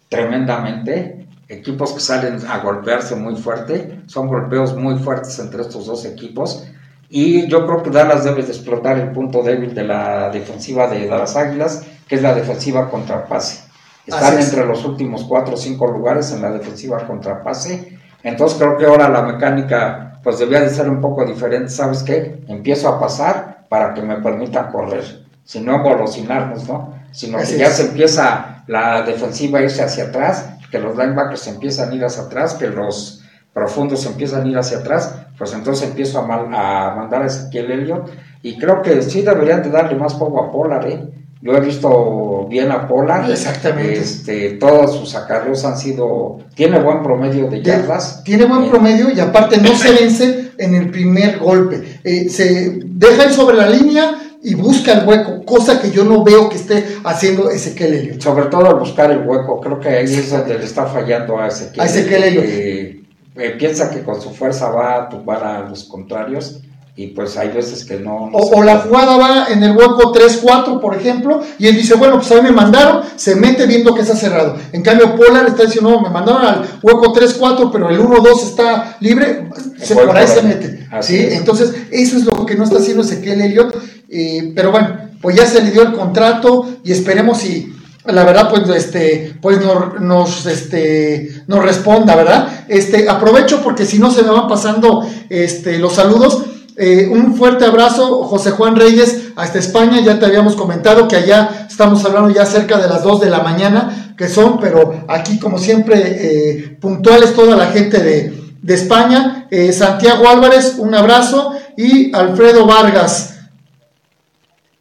[0.09, 6.05] tremendamente, equipos que salen a golpearse muy fuerte, son golpeos muy fuertes entre estos dos
[6.05, 6.64] equipos.
[7.09, 11.07] Y yo creo que Dallas debe de explotar el punto débil de la defensiva de
[11.07, 13.64] las Águilas, que es la defensiva contra pase.
[14.07, 17.99] Están entre los últimos cuatro o cinco lugares en la defensiva contra pase.
[18.23, 21.71] Entonces creo que ahora la mecánica pues debía de ser un poco diferente.
[21.71, 22.42] ¿Sabes qué?
[22.49, 25.27] Empiezo a pasar para que me permitan correr.
[25.45, 26.95] Si no engolosinarnos, ¿no?
[27.12, 31.90] Sino que ya se empieza la defensiva a irse hacia atrás, que los linebackers empiezan
[31.90, 36.18] a ir hacia atrás, que los profundos empiezan a ir hacia atrás, pues entonces empiezo
[36.18, 38.05] a, a mandar a Ezequiel Helio
[38.42, 41.01] y creo que sí deberían de darle más poco a Polar, ¿eh?
[41.42, 43.27] Yo he visto bien a Pola.
[43.31, 43.99] Exactamente.
[43.99, 46.38] Este, todos sus acarreos han sido.
[46.55, 48.25] Tiene buen promedio de yardas.
[48.25, 52.01] Tiene buen promedio y aparte no se vence en el primer golpe.
[52.03, 56.22] Eh, se deja él sobre la línea y busca el hueco, cosa que yo no
[56.25, 58.22] veo que esté haciendo Ezequiel Elliott.
[58.22, 61.49] Sobre todo al buscar el hueco, creo que ahí es donde le está fallando a
[61.49, 61.81] Ezequiel.
[61.81, 62.44] A Ezequiel Elliott.
[62.49, 63.03] Eh,
[63.37, 66.61] eh, piensa que con su fuerza va a tumbar a los contrarios
[66.99, 68.31] y pues hay veces que no...
[68.33, 72.33] o, la jugada va en el hueco 3-4, por ejemplo, y él dice, bueno, pues
[72.33, 74.57] a mí me mandaron, se mete viendo que está cerrado.
[74.72, 78.96] En cambio, Polar está diciendo, no, me mandaron al hueco 3-4, pero el 1-2 está
[79.01, 80.88] libre, se, por ahí se mete.
[81.03, 81.18] ¿sí?
[81.33, 83.77] Entonces, eso es lo que no está haciendo Ezequiel Elliott.
[84.09, 87.76] Eh, pero bueno, pues ya se le dio el contrato y esperemos si
[88.09, 89.59] la verdad pues este pues
[90.01, 95.79] nos, este nos responda verdad este aprovecho porque si no se me van pasando este
[95.79, 96.45] los saludos
[96.79, 100.01] eh, un fuerte abrazo, José Juan Reyes, hasta España.
[100.01, 103.40] Ya te habíamos comentado que allá estamos hablando ya cerca de las 2 de la
[103.40, 109.47] mañana, que son, pero aquí, como siempre, eh, puntuales toda la gente de, España.
[109.51, 111.53] Eh, Santiago Álvarez, un abrazo.
[111.79, 113.35] Y Alfredo Vargas.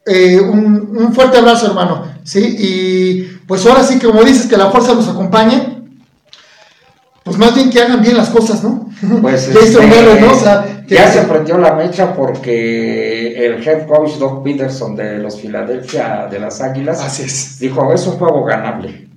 [0.08, 2.15] Un, un, fuerte abrazo, hermano.
[2.26, 2.58] ¿Sí?
[2.60, 5.76] Y pues ahora sí, como dices, que la fuerza nos acompañe
[7.26, 8.88] pues más bien que hagan bien las cosas, ¿no?
[9.20, 9.72] Pues este,
[10.88, 16.40] ya se prendió la mecha porque el head coach Doc Peterson de los Philadelphia de
[16.40, 19.08] las Águilas dijo, es un juego ganable.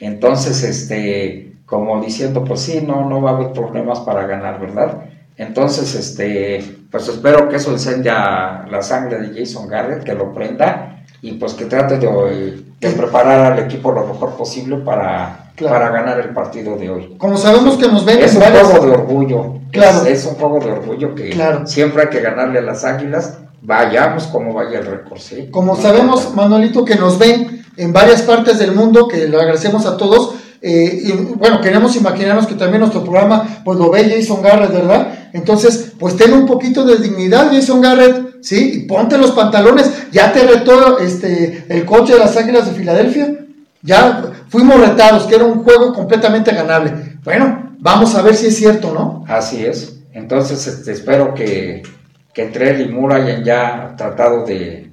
[0.00, 5.04] Entonces, este, como diciendo, pues sí, no, no va a haber problemas para ganar, ¿verdad?
[5.36, 11.01] Entonces, este, pues espero que eso encenda la sangre de Jason Garrett, que lo prenda
[11.22, 16.20] y pues que trate de, de preparar al equipo lo mejor posible para para ganar
[16.20, 17.14] el partido de hoy.
[17.18, 19.54] Como sabemos que nos ven es un juego de orgullo.
[19.70, 20.04] Claro.
[20.06, 21.34] Es, un juego de orgullo que
[21.66, 25.20] siempre hay que ganarle a las águilas, vayamos como vaya el récord.
[25.50, 29.96] Como sabemos, Manuelito, que nos ven en varias partes del mundo, que lo agradecemos a
[29.96, 30.34] todos.
[30.60, 35.30] Eh, y bueno, queremos imaginarnos que también nuestro programa pues lo ve Jason Garrett, ¿verdad?
[35.32, 38.72] Entonces, pues ten un poquito de dignidad, Jason Garrett, ¿sí?
[38.74, 40.10] Y ponte los pantalones.
[40.12, 43.38] Ya te retó este, el coche de las Águilas de Filadelfia.
[43.82, 47.18] Ya fuimos retados, que era un juego completamente ganable.
[47.24, 49.24] Bueno, vamos a ver si es cierto, ¿no?
[49.26, 49.96] Así es.
[50.12, 51.82] Entonces, este, espero que,
[52.32, 54.92] que entre él y Moore hayan ya tratado de,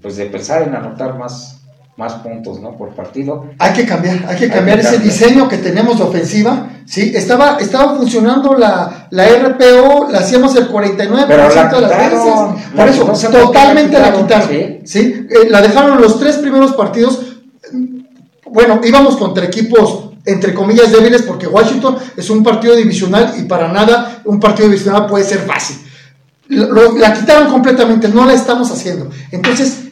[0.00, 1.55] pues de pensar en anotar más,
[1.96, 2.76] más puntos, ¿no?
[2.76, 3.46] Por partido.
[3.58, 6.68] Hay que cambiar, hay que cambiar ese diseño que tenemos de ofensiva.
[6.84, 12.22] Sí, estaba, estaba funcionando la, la RPO, la hacíamos el 49% Pero de las veces.
[12.76, 14.48] Por eso, totalmente la quitaron.
[14.84, 17.36] Sí, eh, la dejaron los tres primeros partidos
[18.56, 23.68] bueno, íbamos contra equipos entre comillas débiles porque Washington es un partido divisional y para
[23.72, 25.76] nada un partido divisional puede ser fácil.
[26.48, 29.10] la quitaron completamente, no la estamos haciendo.
[29.30, 29.84] Entonces,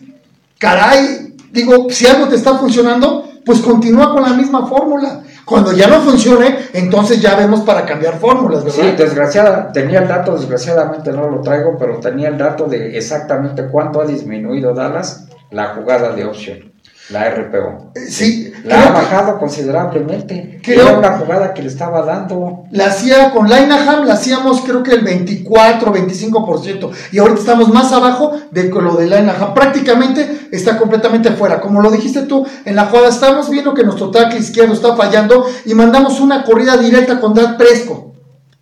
[0.59, 5.23] caray, digo, si algo te está funcionando, pues continúa con la misma fórmula.
[5.45, 8.83] Cuando ya no funcione, entonces ya vemos para cambiar fórmulas, ¿verdad?
[8.83, 13.69] Sí, desgraciada, tenía el dato, desgraciadamente no lo traigo, pero tenía el dato de exactamente
[13.69, 16.74] cuánto ha disminuido Dallas la jugada de opción.
[17.11, 17.93] La RPO.
[17.95, 18.51] Eh, sí.
[18.65, 20.59] La ha bajado considerablemente.
[20.63, 22.65] Creo, Era una jugada que le estaba dando.
[22.71, 26.91] La hacía con Linaham, la hacíamos creo que el 24, 25%.
[27.13, 29.53] Y ahorita estamos más abajo de lo de Linaham.
[29.53, 31.61] Prácticamente está completamente fuera.
[31.61, 35.45] Como lo dijiste tú, en la jugada estamos viendo que nuestro tackle izquierdo está fallando
[35.67, 38.15] y mandamos una corrida directa con Dad Presco.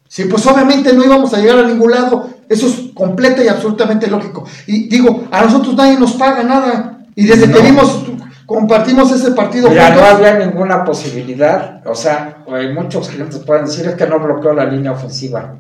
[0.09, 2.29] Sí, pues obviamente no íbamos a llegar a ningún lado.
[2.49, 4.45] Eso es completa y absolutamente lógico.
[4.67, 6.99] Y digo, a nosotros nadie nos paga nada.
[7.15, 8.05] Y desde que vimos
[8.47, 9.69] compartimos ese partido.
[9.69, 14.53] Mira, no había ninguna posibilidad, o sea, muchos clientes pueden decir es que no bloqueó
[14.53, 15.55] la línea ofensiva,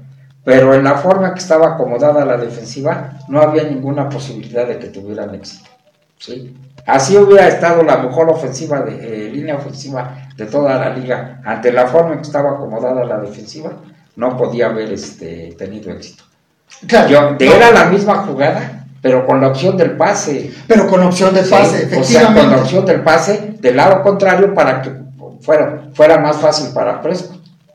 [0.44, 4.78] pero en la forma en que estaba acomodada la defensiva, no había ninguna posibilidad de
[4.78, 5.70] que tuvieran éxito.
[6.18, 6.56] ¿sí?
[6.86, 11.70] Así hubiera estado la mejor ofensiva de eh, línea ofensiva de toda la liga, ante
[11.70, 13.70] la forma en que estaba acomodada la defensiva,
[14.16, 16.24] no podía haber este, tenido éxito.
[16.86, 20.52] Claro, era la misma jugada, pero con la opción del pase.
[20.66, 22.00] Pero con opción del pase, efectivamente.
[22.00, 24.92] O sea, con la opción del pase del lado contrario para que
[25.40, 27.34] fuera, fuera más fácil para Fresco.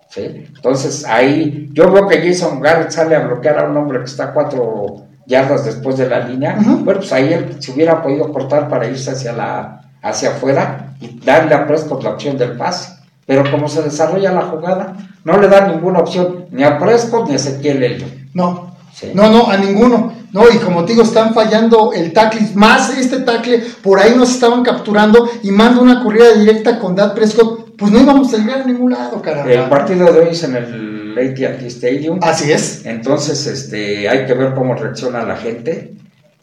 [0.10, 0.48] ¿sí?
[0.56, 4.32] Entonces ahí yo veo que Jason Garrett sale a bloquear a un hombre que está
[4.32, 6.56] cuatro yardas después de la línea.
[6.60, 11.20] Bueno, pues ahí él se hubiera podido cortar para irse hacia la hacia afuera y
[11.20, 12.94] darle a Prescott la opción del pase.
[13.26, 17.34] Pero como se desarrolla la jugada, no le da ninguna opción ni a Prescott ni
[17.34, 18.14] a Ezequiel Elliott.
[18.34, 18.67] No,
[19.14, 20.14] no, no, a ninguno.
[20.32, 24.32] No, y como te digo, están fallando el tackle, más este tackle, por ahí nos
[24.32, 28.62] estaban capturando y manda una corrida directa con Dad Prescott, pues no íbamos a llegar
[28.62, 29.52] a ningún lado, caramba.
[29.52, 32.20] El partido de hoy es en el AT&T Stadium.
[32.22, 32.86] Así es.
[32.86, 35.94] Entonces, este, hay que ver cómo reacciona la gente.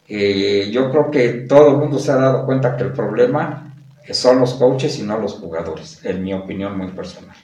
[0.07, 3.73] Eh, yo creo que todo el mundo se ha dado cuenta que el problema
[4.11, 7.35] son los coaches y no los jugadores, en mi opinión muy personal.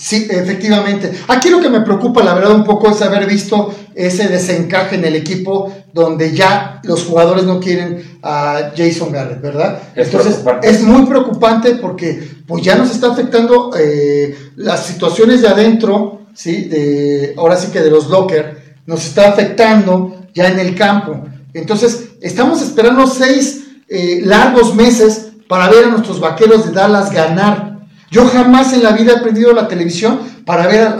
[0.00, 1.10] Sí, efectivamente.
[1.26, 5.04] Aquí lo que me preocupa, la verdad, un poco es haber visto ese desencaje en
[5.04, 9.82] el equipo donde ya los jugadores no quieren a Jason Garrett, ¿verdad?
[9.96, 16.26] Entonces, es muy preocupante porque pues ya nos está afectando eh, las situaciones de adentro,
[16.32, 16.66] ¿sí?
[16.66, 21.24] De, ahora sí que de los locker, nos está afectando ya en el campo.
[21.52, 27.67] Entonces, estamos esperando seis eh, largos meses para ver a nuestros vaqueros de Dallas ganar
[28.10, 30.96] yo jamás en la vida he prendido la televisión para ver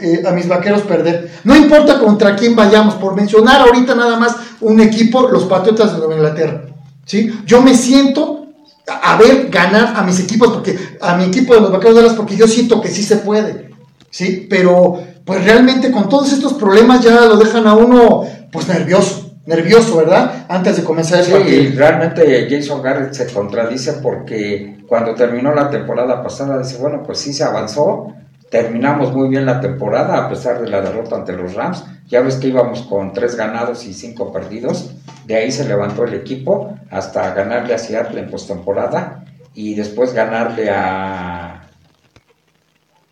[0.00, 1.30] eh, a, mis vaqueros perder.
[1.44, 5.98] No importa contra quién vayamos, por mencionar ahorita nada más un equipo, los Patriotas de
[5.98, 6.64] Nueva Inglaterra.
[7.04, 7.30] ¿sí?
[7.44, 8.46] Yo me siento
[8.86, 12.14] a, ver ganar a mis equipos, porque a mi equipo de los vaqueros de las,
[12.14, 13.70] porque yo siento que sí se puede.
[14.10, 14.46] ¿sí?
[14.48, 19.96] Pero pues realmente con todos estos problemas ya lo dejan a uno pues nervioso nervioso,
[19.96, 20.44] ¿verdad?
[20.46, 25.70] Antes de comenzar el sí, Y realmente Jason Garrett se contradice porque cuando terminó la
[25.70, 28.14] temporada pasada dice, bueno, pues sí se avanzó,
[28.50, 31.82] terminamos muy bien la temporada a pesar de la derrota ante los Rams.
[32.08, 34.94] Ya ves que íbamos con tres ganados y cinco perdidos.
[35.24, 40.70] De ahí se levantó el equipo hasta ganarle a Seattle en postemporada y después ganarle
[40.70, 41.62] a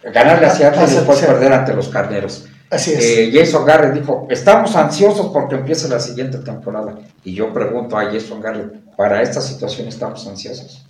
[0.03, 2.47] ganarle a Seattle y después perder ante los Carneros.
[2.71, 3.05] Así es.
[3.05, 6.99] Eh, Jason Garrett dijo, estamos ansiosos porque empiece la siguiente temporada.
[7.25, 10.85] Y yo pregunto a Jason Garrett, ¿para esta situación estamos ansiosos?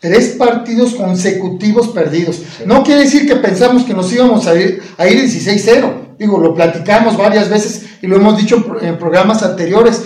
[0.00, 2.42] Tres partidos consecutivos perdidos.
[2.66, 6.16] No quiere decir que pensamos que nos íbamos a ir, a ir 16-0.
[6.18, 10.02] Digo, lo platicamos varias veces y lo hemos dicho en programas anteriores.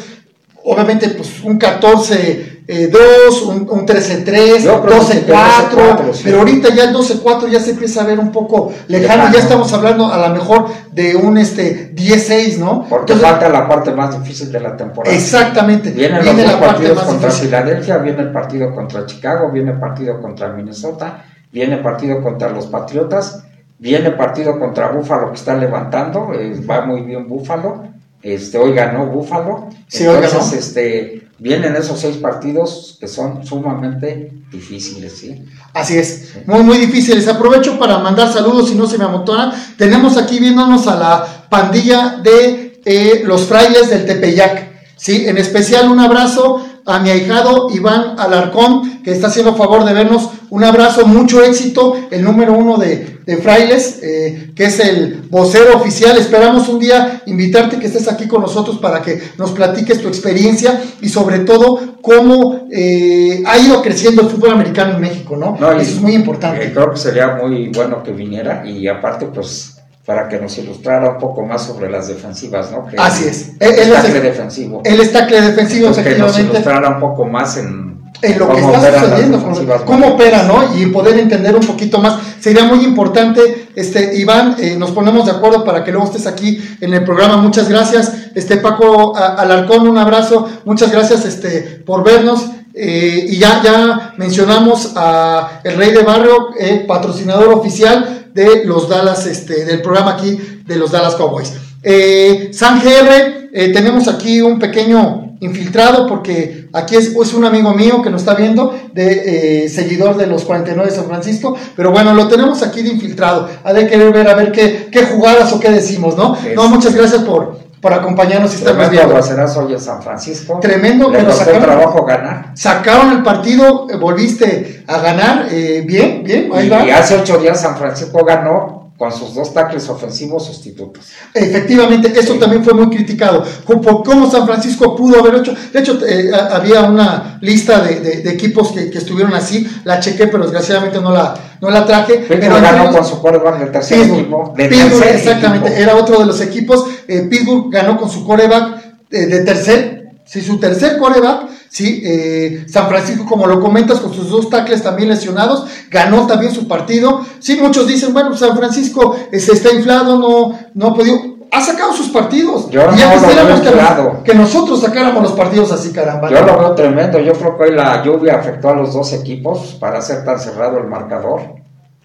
[0.63, 7.49] Obviamente, pues un 14 2, eh, un, un 13-3, 12-4, pero ahorita ya el 12-4
[7.49, 11.17] ya se empieza a ver un poco lejano, ya estamos hablando a lo mejor de
[11.17, 12.85] un este 10-6, ¿no?
[12.87, 15.17] Porque falta la parte más difícil de la temporada.
[15.17, 15.93] Exactamente.
[15.93, 20.49] Vienen viene los partidos contra Filadelfia, viene el partido contra Chicago, viene el partido contra
[20.49, 23.45] Minnesota, viene el partido contra los Patriotas,
[23.79, 27.85] viene el partido contra Búfalo que está levantando, eh, va muy bien Búfalo,
[28.23, 35.19] este, hoy ganó Búfalo, sí, entonces este vienen esos seis partidos que son sumamente difíciles,
[35.19, 35.45] ¿sí?
[35.73, 37.29] Así es, muy, muy difíciles.
[37.29, 39.55] Aprovecho para mandar saludos, si no se me amontona.
[39.77, 45.27] Tenemos aquí viéndonos a la pandilla de eh, los frailes del Tepeyac, ¿sí?
[45.27, 50.31] En especial un abrazo a mi ahijado Iván Alarcón, que está haciendo favor de vernos.
[50.51, 56.17] Un abrazo, mucho éxito, el número uno de, Frailes, eh, que es el vocero oficial.
[56.17, 60.81] Esperamos un día invitarte que estés aquí con nosotros para que nos platiques tu experiencia
[61.03, 65.57] y sobre todo cómo eh, ha ido creciendo el fútbol americano en México, ¿no?
[65.73, 66.65] Eso es muy importante.
[66.65, 69.78] Eh, creo que sería muy bueno que viniera y aparte pues
[70.09, 72.87] para que nos ilustrara un poco más sobre las defensivas, ¿no?
[72.97, 73.51] Así es.
[73.61, 74.81] El, el tackle defensivo.
[74.83, 79.45] El estacle defensivo, Que nos ilustrara un poco más en, en lo que está sucediendo,
[79.85, 80.75] cómo, opera, ¿no?
[80.79, 82.21] Y poder entender un poquito más.
[82.41, 86.59] Sería muy importante, este, Iván, eh, nos ponemos de acuerdo para que luego estés aquí
[86.81, 87.37] en el programa.
[87.37, 88.11] Muchas gracias.
[88.35, 90.49] Este, Paco Alarcón, un abrazo.
[90.65, 92.47] Muchas gracias, este, por vernos.
[92.73, 98.89] Eh, y ya, ya mencionamos a el Rey de Barrio, eh, patrocinador oficial de los
[98.89, 101.53] Dallas, este, del programa aquí de los Dallas Cowboys.
[101.83, 108.01] Eh, San GR, eh, tenemos aquí un pequeño infiltrado porque aquí es, un amigo mío
[108.01, 112.15] que nos está viendo, de eh, seguidor de los 49 de San Francisco, pero bueno,
[112.15, 113.49] lo tenemos aquí de infiltrado.
[113.65, 116.37] Ha de querer ver a ver qué, qué jugadas o qué decimos, ¿no?
[116.55, 119.15] No, muchas gracias por, por acompañarnos y estarnos viendo.
[119.15, 120.59] hoy en San Francisco.
[120.61, 122.53] Tremendo, Le pero sacaron, trabajo ganar.
[122.55, 126.85] Sacaron el partido, eh, volviste a ganar, eh, bien, bien, ahí y, va.
[126.85, 131.05] Y hace ocho días San Francisco ganó con sus dos tackles ofensivos sustitutos.
[131.33, 133.45] Efectivamente, eso también fue muy criticado.
[133.65, 135.55] Por cómo San Francisco pudo haber hecho.
[135.73, 139.69] De hecho, eh, había una lista de, equipos que, estuvieron así.
[139.85, 142.25] La chequé, pero desgraciadamente no la, no la traje.
[142.27, 144.53] pero ganó con su coreback del tercer equipo.
[144.53, 146.85] Pittsburgh, exactamente, era otro de los equipos.
[147.09, 152.03] Eh, Pittsburgh ganó con su coreback eh, de tercer, sí, su tercer coreback ¿sí?
[152.05, 156.67] Eh, San Francisco, como lo comentas, con sus dos tackles también lesionados, ganó también su
[156.67, 157.25] partido.
[157.39, 161.39] Sí, muchos dicen, bueno, San Francisco eh, se está inflado, no, no ha podido.
[161.51, 162.69] Ha sacado sus partidos.
[162.69, 166.29] Yo y ya quisiéramos que, que, nosotros sacáramos los partidos así, caramba.
[166.29, 167.19] Yo lo veo tremendo.
[167.21, 170.77] Yo creo que hoy la lluvia afectó a los dos equipos para hacer tan cerrado
[170.77, 171.58] el marcador.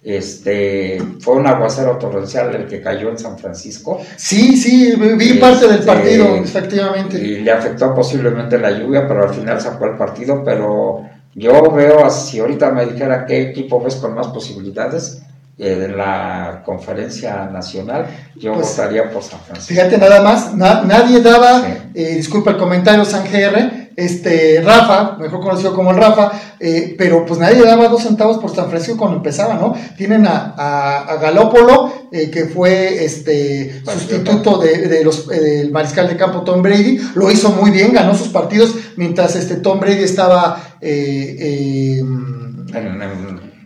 [0.04, 4.02] Este fue un aguacero torrencial el que cayó en San Francisco.
[4.18, 7.18] Sí, sí, vi parte del este, partido, efectivamente.
[7.18, 10.44] Y le afectó posiblemente la lluvia, pero al final sacó el partido.
[10.44, 15.22] Pero yo veo, si ahorita me dijera qué equipo ves con más posibilidades,
[15.56, 19.72] eh, de la conferencia nacional, yo pues, votaría por San Francisco.
[19.72, 25.76] Fíjate nada más, nadie daba, eh, disculpa el comentario, San GR, este Rafa, mejor conocido
[25.76, 29.56] como el Rafa, eh, pero pues nadie daba dos centavos por San Francisco cuando empezaba,
[29.56, 29.76] ¿no?
[29.98, 36.62] Tienen a, a, Galópolo, que fue este sustituto de, los, del mariscal de campo Tom
[36.62, 42.34] Brady, lo hizo muy bien, ganó sus partidos mientras este Tom Brady estaba en,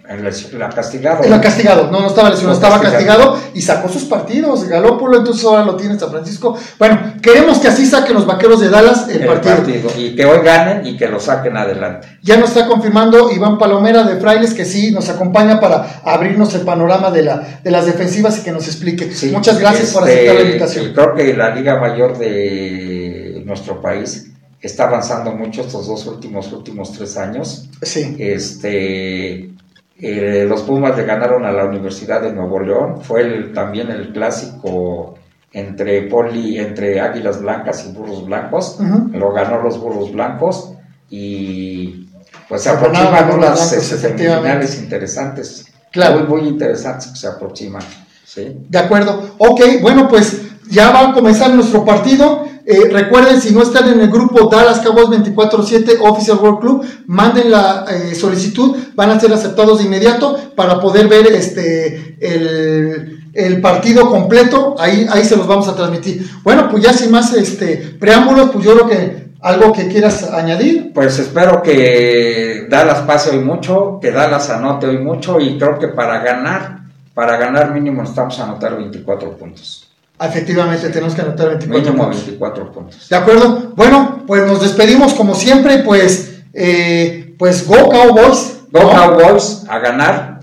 [0.07, 1.23] la castigado.
[1.23, 3.37] En la castigado, no, no estaba lesionado, estaba castigado.
[3.53, 4.63] y sacó sus partidos.
[4.63, 6.57] Galópolo, entonces ahora lo tiene San Francisco.
[6.79, 9.89] Bueno, queremos que así saquen los vaqueros de Dallas el, partido.
[9.97, 12.07] Y que hoy ganen y que lo saquen adelante.
[12.23, 16.61] Ya nos está confirmando Iván Palomera de Frailes que sí nos acompaña para abrirnos el
[16.61, 19.11] panorama de, la, de las defensivas y que nos explique.
[19.31, 20.93] Muchas gracias por aceptar la este, invitación.
[20.93, 24.31] Creo que la Liga Mayor de nuestro país
[24.61, 27.69] está avanzando mucho estos dos últimos últimos tres años.
[27.81, 28.15] Sí.
[28.19, 29.51] Este
[29.99, 33.01] eh, los Pumas le ganaron a la Universidad de Nuevo León.
[33.01, 35.15] Fue también el clásico
[35.51, 38.77] entre poli, entre Águilas Blancas y Burros Blancos.
[39.11, 40.73] Lo ganó los Burros Blancos
[41.09, 42.07] y
[42.47, 45.65] pues se aproximan unas semifinales interesantes.
[45.91, 46.19] Claro.
[46.19, 47.81] Muy, muy interesantes que se aproximan.
[48.23, 48.65] ¿sí?
[48.69, 49.35] De acuerdo.
[49.39, 52.45] Ok, bueno, pues ya va a comenzar nuestro partido.
[52.69, 57.49] Eh, recuerden, si no están en el grupo Dallas Cowboys 24-7 Official World Club, manden
[57.49, 64.09] la eh, solicitud, van a ser aceptados de inmediato para poder ver este el, partido
[64.09, 64.75] completo.
[64.77, 66.29] Ahí, ahí se los vamos a transmitir.
[66.43, 70.91] Bueno, pues ya sin más este preámbulos, pues yo creo que algo que quieras añadir.
[70.93, 75.87] Pues espero que Dallas pase hoy mucho, que Dallas anote hoy mucho y creo que
[75.87, 76.79] para ganar,
[77.13, 79.86] para ganar mínimo estamos a anotar 24 puntos.
[80.19, 82.25] Efectivamente, tenemos que anotar 24 puntos.
[82.25, 83.09] 24 puntos.
[83.09, 83.73] De acuerdo.
[83.75, 88.61] Bueno, pues nos despedimos como siempre, pues, eh, pues Go Cowboys.
[88.71, 90.36] Go Cowboys a ganar